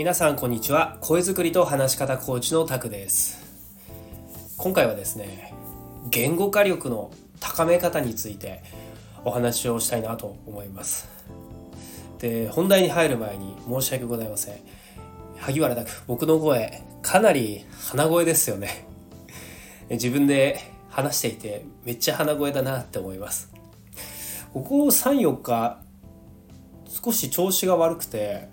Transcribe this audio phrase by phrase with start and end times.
[0.00, 0.96] 皆さんこんにちは。
[1.02, 3.38] 声作りと話し方コーチのタクです。
[4.56, 5.52] 今回はですね
[6.08, 8.62] 言語化力の高め方について
[9.26, 11.06] お話をしたいなと思います。
[12.18, 14.60] で本題に入る前に申し訳ございません。
[15.36, 18.86] 萩原拓僕の声かなり鼻声ですよね。
[19.90, 23.52] 自分で話していてめっちゃ鼻声だなって思います。
[24.54, 25.82] ここ34日
[26.88, 28.48] 少し調子が悪くて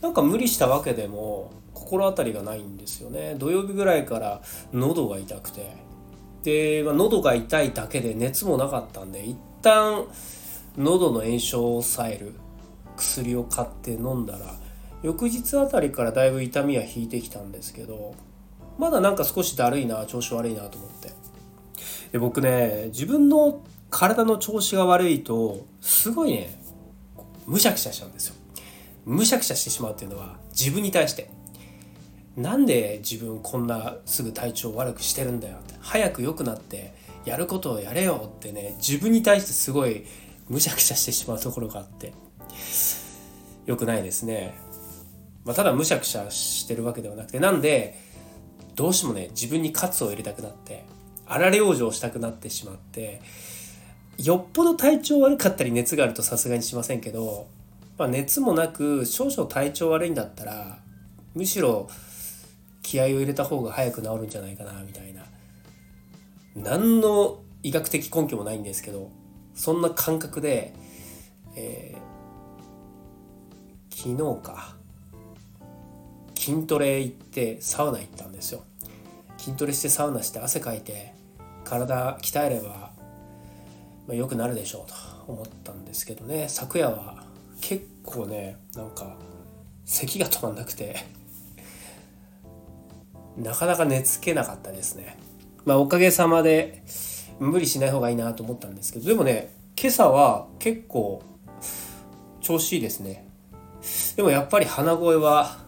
[0.00, 3.36] なんか無理したわけでも心当たりがないんですよね。
[3.38, 4.42] 土曜日ぐらいから
[4.72, 5.76] 喉が痛くて。
[6.42, 10.06] で、まあ、喉が痛いだけで熱もなかったんで一旦
[10.78, 12.34] 喉の炎症を抑える。
[13.00, 14.54] 薬を買って飲んだら
[15.02, 18.14] 翌日あたりからだいぶ痛みは引いてきたんですけど
[18.78, 21.10] まだなんか少しだるいな調子悪いなと思って。
[22.12, 26.62] で僕ね自分の体の調子が悪いとすごいね
[27.46, 28.34] むしゃくしゃしちゃうんですよ。
[29.10, 31.28] むしゃくしゃしてしまうっていうのは自分に対して
[32.36, 36.94] なんで自分こんなすぐ体調悪くしてるんだよって早く良くなって
[37.24, 40.06] やることをやれよってね自分に対してすごい
[40.48, 42.12] むしゃくしゃしてしまうところがあって
[43.66, 44.54] 良くないですね、
[45.44, 47.98] まあ、ただむしゃくしゃしてるわけではなくてなんで
[48.76, 50.84] どうしてもね自分に喝を入れたくなって
[51.26, 53.20] 荒れ往生したくなってしまって
[54.18, 57.48] よっぽど体調悪かったり熱があるとさすがにしませんけど
[58.00, 60.78] まあ、熱もなく少々体調悪いんだったら
[61.34, 61.86] むしろ
[62.80, 65.26] 気合を入れた方が早く治るんじゃないかなみたいな。
[66.56, 69.10] 何の医学的根拠もないんですけど
[69.54, 70.72] そんな感覚で、
[71.54, 74.76] えー、昨日か。
[76.36, 78.64] 筋トレ行ってサウナ行ったんですよ。
[79.36, 81.12] 筋トレしてサウナして汗かいて
[81.64, 82.92] 体鍛えれば、
[84.08, 84.94] まあ、良くなるでしょうと
[85.30, 86.48] 思ったんですけどね。
[86.48, 87.19] 昨夜は
[87.60, 89.16] 結構ねなんか
[89.84, 91.04] 咳が止まんなくて
[93.36, 95.18] なかなか寝つけなかったですね。
[95.64, 96.82] まあおかげさまで
[97.38, 101.22] 無理しない方がいいなと思ったんですけどでもね今朝は結構
[102.40, 103.26] 調子いいですね。
[104.16, 105.58] でもやっぱり鼻声は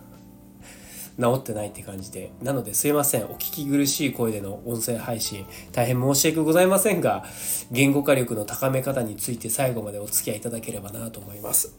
[1.23, 2.33] 治ってないって感じで。
[2.43, 3.25] なのですいません。
[3.25, 7.25] お聞き苦しい声での音声配信大変申し訳ございませんが
[7.71, 11.75] 言語化力の高め方について最後までお付き合いいただければなと思います。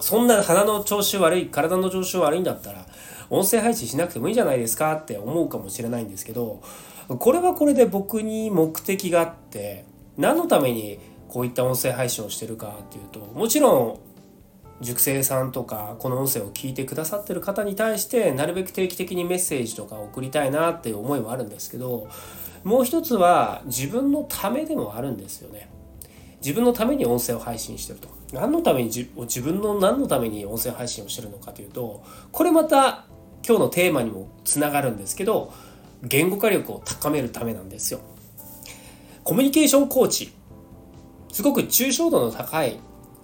[0.00, 2.86] そんな鼻の調子悪い体の調子悪いんだったら
[3.30, 6.62] 音声配信しなくてもいいじゃないですかって思うかもしれないんですけど
[7.08, 9.84] これはこれで僕に目的があって
[10.16, 10.98] 何のために
[11.28, 14.00] こういった音声配信をしてるかっていうともちろん
[14.80, 22.08] 塾生さんとかこの音声を聞いてくださってる方に対してなるべく定期的にメッセージとか送りたいなっていう思いもあるんですけど
[22.64, 25.70] もう一つは自分のためでもあるんですよね。
[26.40, 28.08] 自分のために音声を配信してると。
[28.32, 33.06] 何のために自分の何のために音声配信をしてるのかというとこれまた
[33.46, 35.52] 今日のテーマにもつながるんですけど
[36.02, 38.00] 言語化力を高めるためなんですよ。
[39.24, 40.32] コミュニケーションコーチ
[41.32, 42.78] すごく抽象度の高い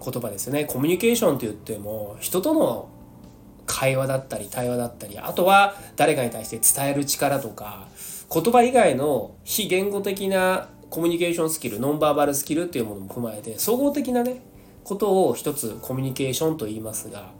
[0.04, 0.64] 言葉ですよね。
[0.64, 2.88] コミュニケーションといっても人との
[3.66, 7.88] 会話だったり対話だったりあとは誰かに対して伝える力とか
[8.32, 14.42] 言葉以外の非言語的なコミュニケーションスキルノンバーバルスキルっていうものも踏まえて総合的なね
[14.84, 17.30] ことを一つコミュニケーションと言いますが、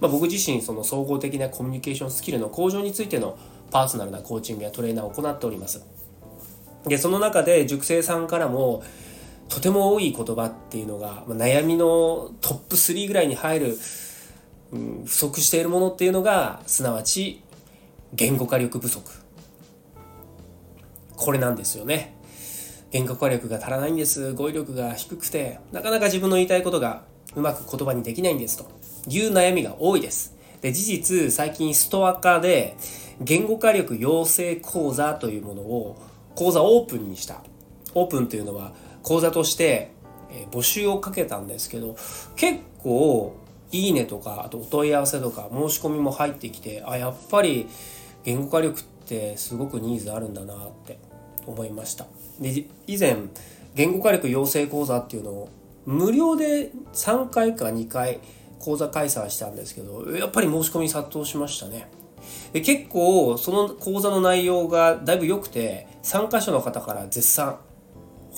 [0.00, 3.38] まあ、僕自身その総合的なコミュニケーションスキルの向上についての
[3.70, 5.86] パーソナルなコーチングやトレーナーを行っております。
[6.86, 8.82] でその中で塾生さんからも
[9.52, 13.78] とても多い言葉っていうのが、まあ、悩みのトップ3ぐらいに入る、
[14.72, 17.42] うん、不足しているものっていうのがすなわち
[18.14, 19.12] 言語化力不足。
[21.16, 22.14] これなんですよね。
[22.92, 24.32] 言語化力が足らないんです。
[24.32, 27.04] 語彙力が低くてなかなか自分の言いたいことが
[27.36, 28.70] うまく言葉にできないんですと。
[29.06, 30.34] いう悩みが多いです。
[30.62, 32.78] で事実最近ストア化で
[33.20, 35.98] 言語化力養成講座というものを
[36.36, 37.42] 講座オープンにした。
[37.94, 39.90] オープンというのは講座として、
[40.50, 41.96] 募集をかけたんですけど
[42.36, 43.36] 結構
[43.70, 47.66] いいねとかあとお問い合わせとか申し込みも入ってきてあやっぱり
[48.24, 50.98] 言語化力ってすごくニーズあるんだなって
[51.46, 52.06] 思いました。
[52.40, 53.16] で以前
[53.74, 55.48] 言語化力養成講座っていうのを
[55.86, 58.20] 無料で3回か2回
[58.58, 61.88] 講座開催したんですけどやっぱり申し込み殺到しましたね。
[62.52, 67.58] で結構その講座の内容がだいぶ良くて参加者の方から絶賛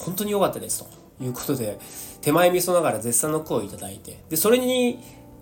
[0.05, 1.79] 本当に良かったですということで
[2.21, 4.99] 手前味噌ながら絶賛の声をいただいてでそれに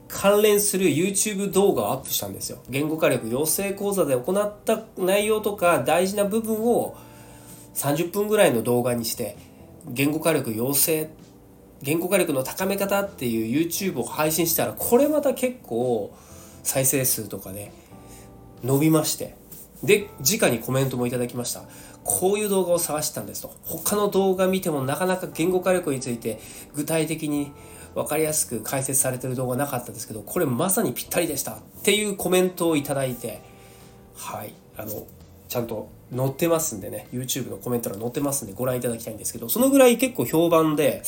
[0.09, 2.59] 関連する YouTube 動画をアップしたんですよ。
[2.69, 6.97] 言語化力養成講座で行った内容とか大事な部分を
[7.75, 9.37] 30分ぐらいの動画にして
[9.89, 11.09] 言語化力養成
[11.83, 16.15] 言語化力の高め方っていう YouTube を配信したらこれまた結構
[16.63, 17.73] 再生数とかね
[18.63, 19.35] 伸びまして
[19.83, 21.65] で直にコメントもいただきました。
[22.05, 23.55] こういう動画を探してたんですと。
[23.65, 26.41] 他の動画見てもなかなか言語化力について
[26.75, 27.53] 具体的に
[27.95, 33.43] 分かりやすく解説されてる動画なかったですけどこれまさにぴったりでしたっていうコメントをいただいて
[34.17, 34.53] はい。
[34.77, 35.07] あの
[35.49, 37.09] ちゃんと載ってますんでね。
[37.13, 41.03] YouTube のコメント欄載ってますんでご覧いただきたいんですけどそのぐらい結構評判で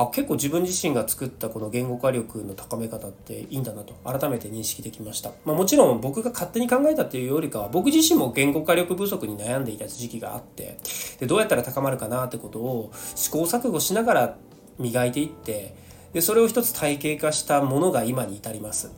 [0.00, 10.78] あ結構自分自身が作ったこの言語化力の高め方っていいんだなと改めて認識できました、まあ、もちろん僕が勝手に考えたっていうよりかは僕自身も言語化力不足に悩んでいた時期があって
[11.18, 14.36] でどうやったら高まるかなってことを試行錯誤しながら
[14.78, 15.74] 磨いていって
[16.14, 18.90] でそれを一つ体系化したものが今に至ります。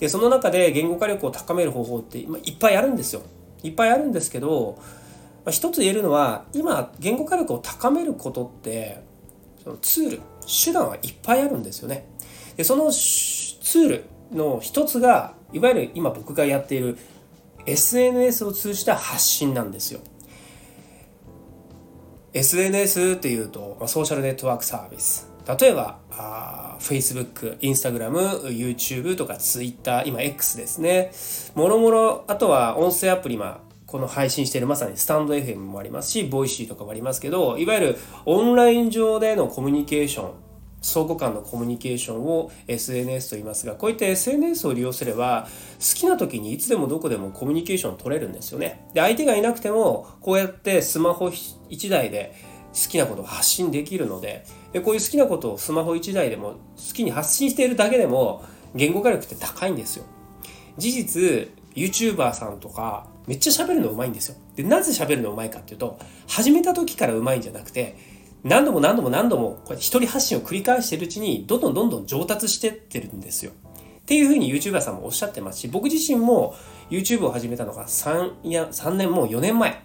[0.00, 3.22] でその中で言語化力を高める方法ってまいっぱいあるんですよ。
[3.62, 4.76] いっぱいあるんですけど、
[5.44, 9.11] まあ、一つ言えるのは今言語化力を高めることって
[9.62, 10.20] そのツール
[10.64, 12.06] 手段はいっぱいあるんですよね。
[12.56, 16.98] でそのツールの一つがいわゆる今僕がやっている
[17.66, 20.00] SNS を通じた発信なんですよ。
[22.34, 25.30] SNS っていうとソーシャルネットワークサービス
[25.60, 31.12] 例えばあ Facebook、Instagram、YouTube とか Twitter 今 X ですね
[31.54, 33.60] もろもろあとは音声アプリま
[33.92, 40.30] この配信しているまさにスタンド FM もありますし、ボイシーとかもありますけど、いわゆるオンライン上でのコミュニケーション、
[40.80, 45.46] 相互間のコミュニケーションを SNS と言いますが、こういった SNS を利用すれば、
[45.78, 48.88] 好きな時にいつでもどこでもコミュニケーション取れるんですよね。
[48.94, 52.34] で、相手がいなくても、こうやってスマホ1台で
[52.72, 58.42] 好きなことを発信できるので、でこういう好きなことをスマホ1台でも好きに発信しているだけでも、
[58.74, 60.06] 言語化力って高いんですよ。
[60.78, 64.36] 事実、YouTuber さんとかめっちゃ喋るのうまいんですよ。
[64.56, 67.96] で、なぜ喋るのうまいかっていうと、始めた時からうまいんじゃなくて、
[68.42, 73.52] 何度も何度も何度もこうやって一人発信を繰り返してるうちに、どんどんどんどん上達してってるんですよ。
[73.52, 76.56] っていうふうに YouTuber さんもおっしゃってますし、僕自身も
[76.90, 79.80] YouTube を始めたのが3、いや、3年もう4年前。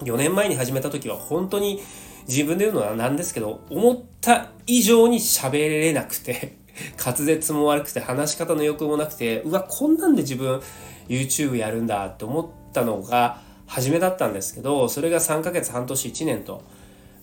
[0.00, 1.80] 4年前に始めた時は本当に
[2.26, 6.56] 自分で言うのはなんですけど、思った以上に喋れなくて
[6.98, 10.60] 滑舌も悪くて話し方の欲もなくて、うわ、こんなんで自分
[11.08, 16.62] YouTube やるんだって思ったのが初めだったんですけどそれが3ヶ月半年1年と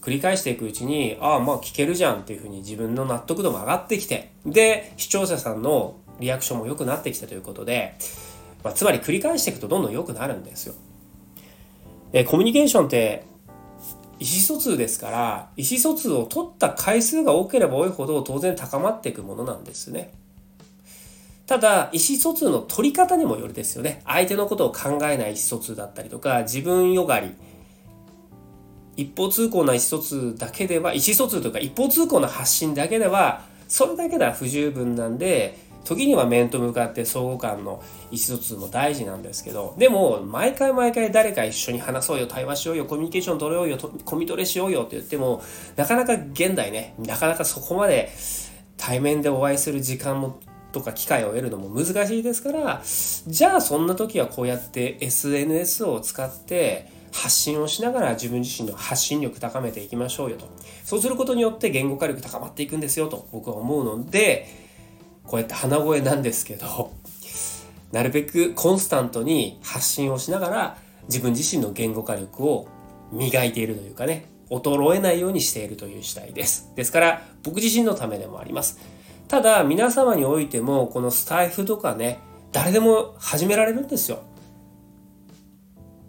[0.02, 7.96] 繰り返していくうちにああまあ聞けるじゃんっていうふうに自分の納得度も上がってきてで視聴者さんのリアクションも良くなってきたということで、
[8.64, 10.76] まあ、つまり繰り返していくとどんどん良くなるんですよ。
[12.12, 13.24] えコミュニケーションって
[14.20, 20.14] 意思疎通ですから意思疎通を取った回数が多ければ多いほど当然高まっていくものなんですね。
[21.50, 24.04] ただ、意思疎通の取り方にもよるですよね。
[24.06, 27.32] 相手のことを考えない意思疎通だったりとか、自分よがり、
[28.96, 37.82] 一方通行な意思疎通だけでは、意思疎通というか一方通行な発信だけでは、それだけでは不十分なんで、時には面と向かって相互間の
[38.12, 45.42] 意思疎通も大事なんですけど、でも、毎回毎回誰か一緒に話そうよ、対話しようよ、コミュニケーション取ろうよ、コミトレしようよって言っても、
[45.78, 48.12] なかなか現代ね、なかなかそこまで
[48.78, 50.40] 対面でお会いする時間も
[50.72, 52.82] とか機会を得るのも難しいですから
[53.28, 60.48] じゃあそんな時はこうやって SNS を使って発信をしながら自分自身の発信力高めていきましょうよと。
[60.84, 64.48] そうすることによって言語化力高まっていくんですよと僕は思うので
[65.24, 66.94] こうやって鼻声なんですけど
[67.92, 72.68] なるべくコンスタントに発信をしながら自分自身の言語化力を
[73.12, 76.72] 磨いているというかね衰えないようにしているという次第です。
[76.76, 78.80] ですから僕自身のためでもあります。
[79.30, 82.20] ただ皆様においてもこのスタイフとかね
[82.52, 84.24] 誰でも始められるんですよ。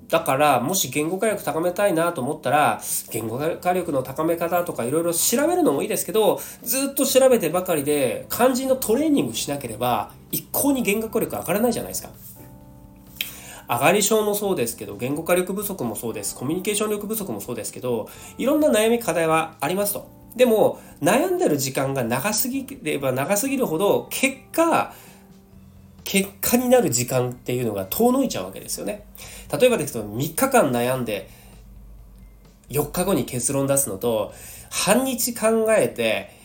[0.09, 2.81] だからもし言語化力高めたいなと思ったら
[3.13, 12.09] 言語化力の高め方とかいろいろ調べるのもいいですけどずっと調べてばかりで漢字のトレーニングしなければ一向に言語力上がらないじゃないですか。
[13.69, 16.35] 上がり症もそうですけど言語化力不足もそうです。
[16.35, 18.09] コミュニケーション力不足もそうですけど
[18.39, 20.20] いろんな悩み課題はありますと。
[20.37, 24.93] でも悩んでる時間が長すぎれば長すぎるほど結果
[26.05, 29.07] 結果になる時間っていうのが遠のいちゃうわけですよね。
[29.53, 31.29] 例えばですけど3日間悩んで
[32.71, 34.33] 4日後に結論出すのと
[34.71, 36.39] 半日考えて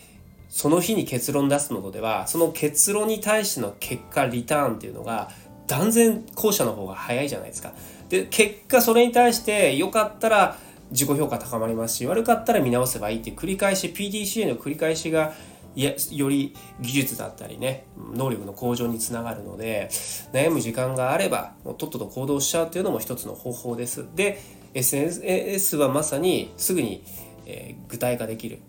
[0.50, 5.30] その日に結論出すのとではその結論に対しての結果リターンっていうのが
[5.68, 7.74] 断然後者の方が早いじゃないですか。
[8.10, 10.58] で結果それに対して良かったら
[10.92, 15.34] 自己評価高まりますし悪かったら見直せばいいって繰り返し PDCA の繰り返しが
[15.76, 19.90] やより技術だったりね能力の向上につながるので
[20.32, 24.06] 悩む時間があればもうとっとと行動しちゃうっていうのも一つの方法です。
[24.16, 24.40] で
[24.74, 27.04] SNS はまさにすぐに、
[27.46, 28.60] えー、具体化できる、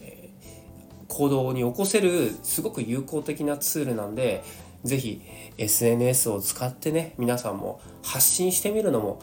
[0.00, 4.44] えー、行動に起こせるすごく有効的なツールなんで
[4.84, 5.20] ぜひ
[5.58, 9.20] SNS を使ってね皆さんも発信してみるのも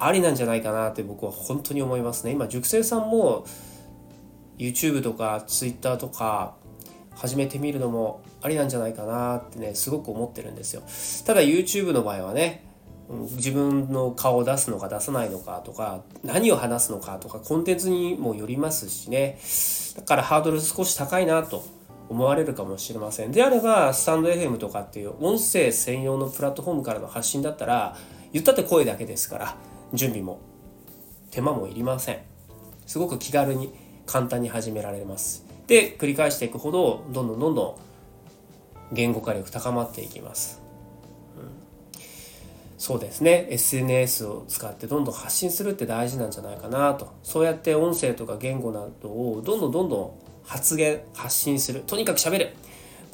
[0.00, 2.32] ありなんじゃないかなって僕は本当に思いますね。
[2.32, 3.46] 今熟成さんも
[4.58, 6.54] YouTube とか Twitter とか
[7.14, 10.82] 始めてみるのもありなんじゃないかなってねすごく思ってるんですよ。
[11.26, 12.64] ただ YouTube の場合はね
[13.36, 19.38] 自分の顔を出すのか出さないのかとか何を話すのかとかコンテンツにもよりますしね。
[19.96, 21.64] だからハードル少し高いなと
[22.08, 23.32] 思われるかもしれません。
[23.32, 27.96] であればスタンド FM とかっていう音声専用のプラットフォームからの発信だったら
[28.32, 29.56] 言ったって声だけですから
[29.94, 30.40] 準備も
[31.30, 32.18] 手間もいりません。
[32.86, 33.72] すごく気軽に
[34.06, 35.44] 簡単に始められます。
[35.66, 40.62] で繰り返していくほどどんどんどんどん言語化力高まっていきます、
[41.36, 42.00] うん、
[42.78, 43.46] そうですね。
[43.50, 47.12] SNS を使ってどんどん発信するって大事なんじゃないかなと。
[47.22, 50.10] そうやって音声とか言語などをどんどんどんどん
[50.46, 51.82] 発言発信する。
[51.86, 52.54] とにかく喋る。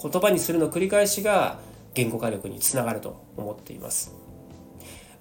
[0.00, 1.58] 言葉にするの繰り返しが
[1.94, 4.14] 言語化力につながると思っています。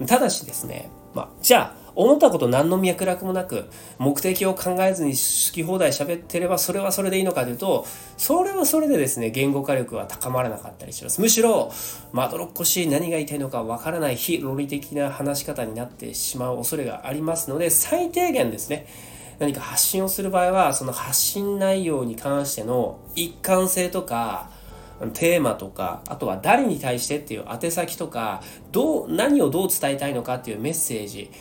[0.08, 3.70] ただしですね、まあ、じゃあ思ったこと何の脈絡もなく
[4.00, 7.86] 目的を考えずに好き放題喋ってればそれはそれでいいのかというと
[8.18, 11.22] それはそれでですね言語化力は高まらなかったりします。
[11.22, 11.72] むしろ
[12.12, 18.88] まどろっこしい何が言いたいのかわからない非論理的な話し方になってしまう恐れがありますので最低限ですね
[19.40, 24.50] 何か発信をする場合はその発信内容に関しての一貫性とか
[25.12, 28.42] テーマとかあとは誰に対してっていう宛先とか
[28.72, 31.32] どう何をどう伝えたいのかっていうメッセージ。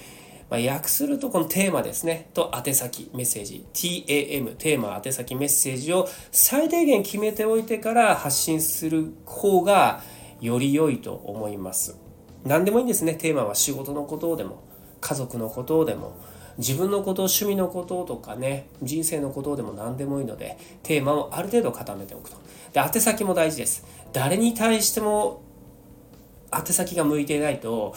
[0.50, 10.02] まあ、訳するとこのテーマですね、と宛先メッセージ、TAM、テーマ、宛先メッセージを最低限決めておいてから発信する方が
[10.42, 11.96] より良いと思います。
[12.44, 14.62] 何でもいいんですね、テーマは仕事のことでも、
[15.00, 16.18] 家族のことでも、
[16.58, 22.41] 自分のこと趣味のこととかね人生のことでも何でもいいのでテーマをある程度固めておくと。
[22.72, 23.84] で宛先も大事です。
[24.12, 25.42] 誰に対しても
[26.54, 27.94] 宛先が向いていないと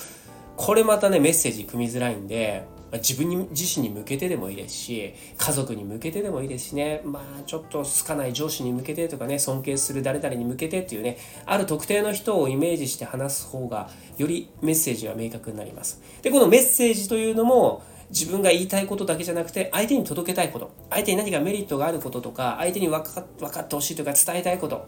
[0.55, 2.63] これまたねメッセージ組みづらいんで
[2.93, 7.01] 自分に自身に向けてでもいいですし家族に向けてでもいいですしね。
[7.03, 16.01] まあちょっと好かない上司に向けてとかね尊敬する誰々に向けてっていうねある特定の人をイメージして話す方がよりメッセージは明確になります。
[16.21, 20.71] でこのメッセージというのも自分が言いたいことだけじゃなくて相手に届けたいこと。
[20.89, 24.87] 相手に何かメリットがあることとか相手に分かってほしいとか伝えたいこと。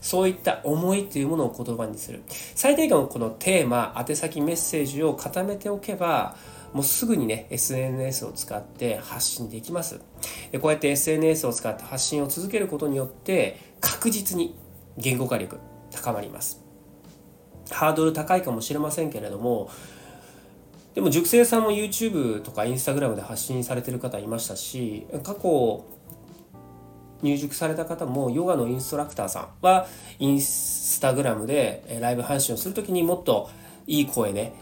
[0.00, 2.22] そういった思いというものを言葉にする。
[2.54, 6.36] 最低限このテーマ宛先メッセージを固めておけば
[6.74, 10.00] もうすぐにね SNS を使って発信できます。
[10.50, 14.56] でこうやって SNS を使って発信を続けることによって確実に
[14.98, 15.58] 言語化力
[15.90, 16.60] 高まります。
[17.70, 19.70] ハードル高いかもしれませんけれども
[20.94, 25.84] でも熟成さんも YouTube とか Instagram で発信されてる方いましたし過去
[27.22, 29.86] 入塾された方もヨガのインストラクターさんは
[30.18, 33.50] インスタグラムでライブ配信をする時にもっと
[33.86, 34.52] いい声で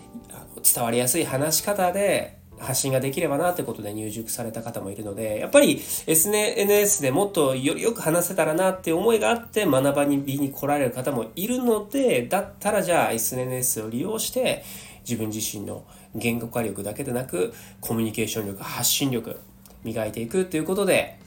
[0.63, 14.63] 伝わりやすい話し方で発信ができればなってことで入塾された方もいるのでやっぱり SNS でもっとよりよく話せたらなって思いがあって学ばにに来られる方もいるのでだったらじゃあ SNS を利用して
[15.01, 15.85] 自分自身の
[16.15, 19.41] 言語化力だけでなくコミュニケーション力発信力
[19.85, 21.19] 磨いていくということで、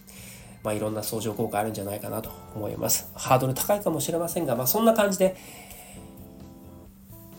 [0.64, 3.12] まあ、いろんな相乗効果あるんじゃないかなと思います。
[3.16, 5.36] ハードル高いかもしれませんが、まあ、そんな感じで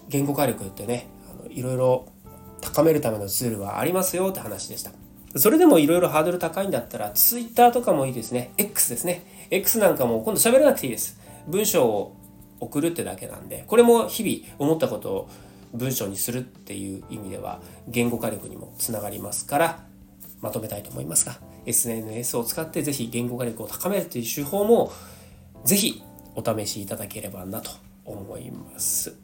[0.08, 2.06] 言語化力ってねあのいろいろ
[2.60, 4.90] 高めるためのツールはありますよって話でした。
[5.36, 8.52] それでもいろいろハードル高いんだったら Twitter とかもいいですね。
[8.56, 9.46] X ですね。
[9.50, 11.20] X なんかも今度喋らなくていいです。
[11.46, 12.16] 文章を
[12.58, 15.28] 送るってだけなんでこれも日々思ったことを
[15.74, 19.84] 文章にするっていう意味では言語化力にもつながりますから
[20.40, 24.92] まとめたいと思いますが SNS を使ってぜひ言語化力を高めるという手法も
[25.64, 26.02] ぜひ
[26.34, 27.70] お試しいただければなと
[28.04, 29.16] 思います。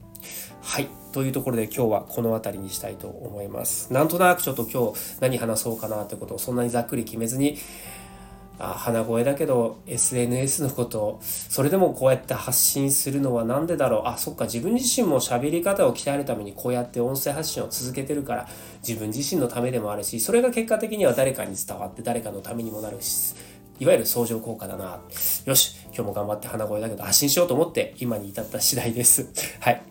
[0.63, 0.89] はい。
[1.13, 3.93] というところで今日はこの辺りにしたいと思います。
[3.93, 7.59] なんとなくちょっと今日何話そうかなってことをそんなにざっくり決めずに
[8.65, 14.03] あ鼻声だけど SNS のことをそれでもこうやって発信するのは何でだろう？
[14.07, 18.49] あそっか自分自身も喋り方を鍛えるためにこうやって音声発信を続けてるから
[18.87, 23.35] 自分自身のためでもあるしそれが結果的には誰かに伝わって誰かのためにもなるし
[23.81, 25.01] いわゆる相乗効果だな。
[25.45, 29.29] よし今日も頑張って鼻声だけど発信しようと思って今に至った次第です。
[29.59, 29.83] はい。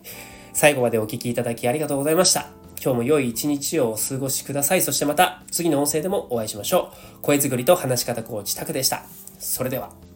[0.54, 2.61] 最後までお聴きいただきありがとうございました。
[2.84, 4.82] 今日も良い一日をお過ごしください。
[4.82, 7.22] そしてまた次の音声でもお会いしましょう。
[7.22, 9.04] 声作りと話し方コーチタクでした。
[9.38, 10.11] それでは。